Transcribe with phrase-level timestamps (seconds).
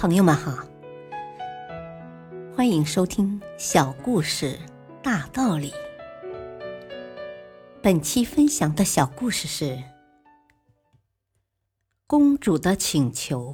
[0.00, 0.66] 朋友们好，
[2.56, 4.58] 欢迎收听小故事
[5.02, 5.74] 大道理。
[7.82, 9.64] 本期分享的小故事是
[12.06, 13.52] 《公主的请求》。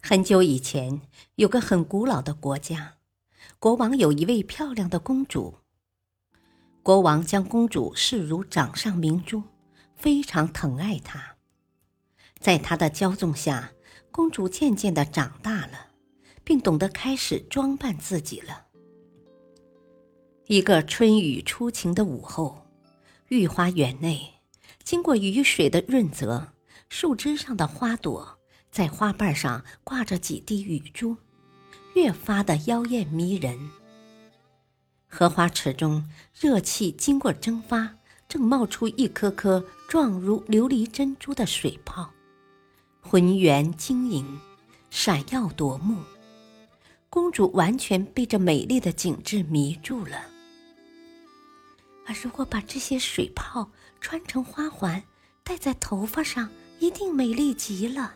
[0.00, 1.00] 很久以前，
[1.34, 2.98] 有个很古老的国家，
[3.58, 5.56] 国王有一位漂亮的公主。
[6.84, 9.42] 国王将公主视如掌上明珠，
[9.96, 11.34] 非常疼爱她。
[12.40, 13.72] 在他的骄纵下，
[14.10, 15.88] 公主渐渐的长大了，
[16.42, 18.66] 并懂得开始装扮自己了。
[20.46, 22.66] 一个春雨初晴的午后，
[23.28, 24.40] 御花园内，
[24.82, 26.48] 经过雨水的润泽，
[26.88, 28.38] 树枝上的花朵
[28.70, 31.16] 在花瓣上挂着几滴雨珠，
[31.94, 33.70] 越发的妖艳迷人。
[35.06, 42.10] 荷花池中，热气经过蒸发，正冒出一颗颗状如琉璃珍珠的水泡。
[43.00, 44.38] 浑圆晶莹，
[44.90, 45.96] 闪耀夺目，
[47.08, 50.22] 公主完全被这美丽的景致迷住了。
[52.06, 53.70] 而如果把这些水泡
[54.00, 55.02] 穿成花环，
[55.42, 58.14] 戴在头发上，一定美丽极了。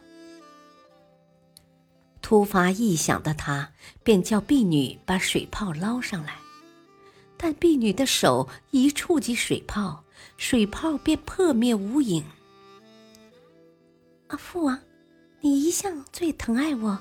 [2.23, 3.71] 突发异想的她，
[4.03, 6.39] 便叫婢女把水泡捞上来，
[7.37, 10.05] 但婢女的手一触及水泡，
[10.37, 12.25] 水泡便破灭无影。
[14.35, 14.77] 啊，父王，
[15.43, 16.99] 你一向最疼爱我，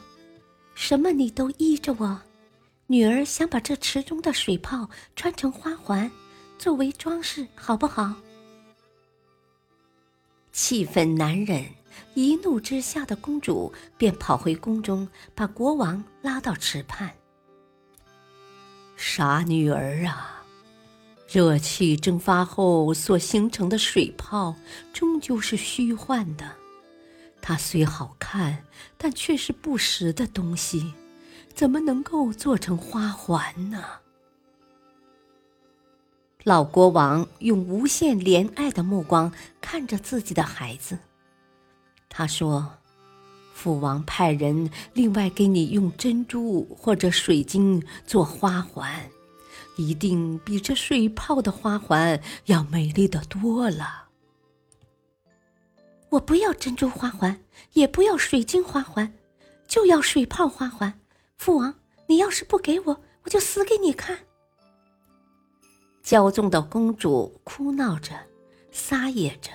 [0.75, 2.21] 什么你都依着我。
[2.85, 6.11] 女儿想把这池中的水泡穿成花环，
[6.59, 8.13] 作为装饰，好不好？
[10.51, 11.65] 气愤难忍，
[12.13, 17.11] 一怒之下的公主便跑回宫中，把国王拉到池畔。
[18.95, 20.43] 傻女儿啊，
[21.27, 24.55] 热气蒸发后所形成的水泡，
[24.93, 26.57] 终究是虚幻的。
[27.45, 28.63] 它虽好看，
[28.97, 30.93] 但却是不实的东西，
[31.53, 33.83] 怎么能够做成花环呢？
[36.45, 40.97] 老国王用无限怜爱的目光看着自己的孩子，
[42.07, 42.77] 他说
[43.53, 49.09] ：“父王派人另外给你用珍珠或者水晶做花环，
[49.75, 54.02] 一定比这水泡的花环要美丽的多了。”
[56.13, 57.39] 我不要珍珠花环，
[57.73, 59.13] 也不要水晶花环，
[59.67, 60.99] 就要水泡花环。
[61.37, 61.73] 父王，
[62.07, 64.19] 你要是不给我，我就死给你看！
[66.05, 68.11] 骄纵的公主哭闹着，
[68.71, 69.49] 撒野着。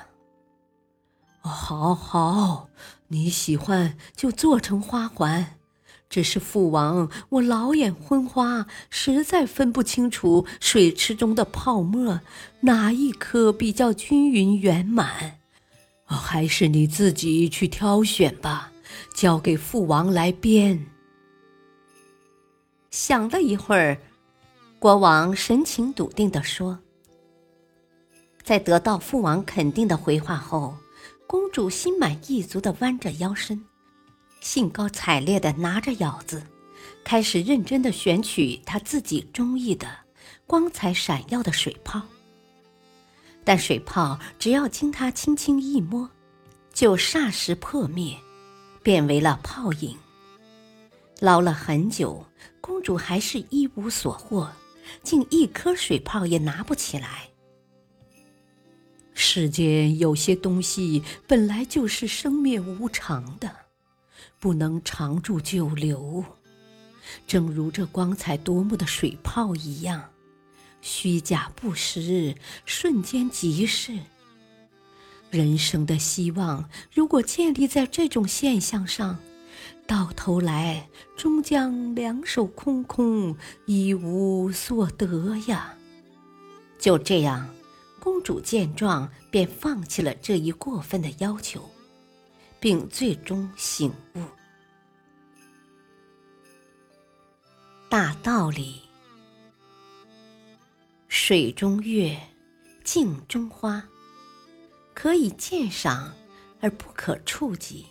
[1.40, 2.68] 好好，
[3.06, 5.58] 你喜欢就做成花环。
[6.10, 12.20] 只是父王，我老眼昏花，实在分不清楚水池中的泡沫
[12.62, 15.37] 哪一颗比较均匀圆满。
[16.16, 18.72] 还是你自己去挑选吧，
[19.14, 20.86] 交给父王来编。
[22.90, 23.98] 想了一会儿，
[24.78, 26.78] 国王神情笃定地说
[28.42, 30.74] ：“在得到父王肯定的回话后，
[31.26, 33.62] 公主心满意足地弯着腰身，
[34.40, 36.42] 兴高采烈地拿着舀子，
[37.04, 39.86] 开始认真地选取她自己中意的、
[40.46, 42.00] 光彩闪耀的水泡。”
[43.48, 46.10] 但水泡只要经他轻轻一摸，
[46.70, 48.14] 就霎时破灭，
[48.82, 49.96] 变为了泡影。
[51.18, 52.26] 捞了很久，
[52.60, 54.50] 公主还是一无所获，
[55.02, 57.30] 竟一颗水泡也拿不起来。
[59.14, 63.50] 世间有些东西本来就是生灭无常的，
[64.38, 66.22] 不能长驻久留，
[67.26, 70.10] 正如这光彩夺目的水泡一样。
[70.80, 72.34] 虚假不实，
[72.64, 73.98] 瞬间即逝。
[75.30, 79.18] 人生的希望如果建立在这种现象上，
[79.86, 85.74] 到头来终将两手空空，一无所得呀。
[86.78, 87.54] 就这样，
[88.00, 91.68] 公主见状便放弃了这一过分的要求，
[92.58, 94.22] 并最终醒悟。
[97.90, 98.87] 大道理。
[101.20, 102.16] 水中月，
[102.84, 103.84] 镜中花，
[104.94, 106.14] 可以鉴赏
[106.60, 107.84] 而不可触及。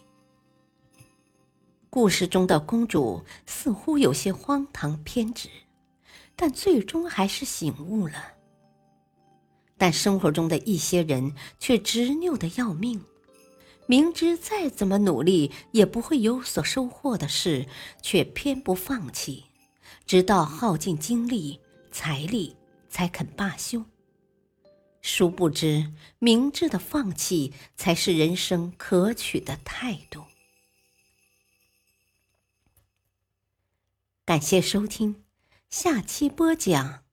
[1.90, 5.50] 故事中的公主似乎有些荒唐偏执，
[6.38, 8.14] 但最终还是醒悟了。
[9.78, 13.00] 但生活中的一些人却执拗的要命，
[13.88, 17.68] 明知再怎么努力也不会有所收获的事，
[18.02, 19.44] 却偏不放弃，
[20.08, 21.60] 直到耗尽精力、
[21.92, 22.56] 财力。
[22.90, 23.86] 才肯罢休。
[25.02, 30.26] 殊不知明智的放弃才是人生可取的态度。
[34.26, 35.24] 感谢收听
[35.70, 37.06] 下期播讲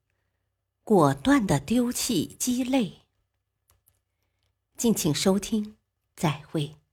[0.83, 3.05] 果断的丢弃鸡肋。
[4.75, 5.77] 敬请收听
[6.15, 6.84] 再会。